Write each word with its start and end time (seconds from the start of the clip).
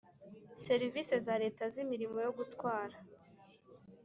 serivise 0.65 1.15
za 1.25 1.35
Leta 1.43 1.63
z 1.73 1.75
imirimo 1.83 2.17
yo 2.25 2.31
gutwara 2.37 2.97